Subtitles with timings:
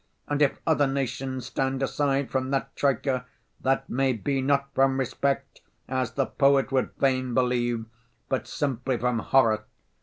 [0.27, 3.27] And if other nations stand aside from that troika
[3.59, 7.85] that may be, not from respect, as the poet would fain believe,
[8.27, 9.63] but simply from horror.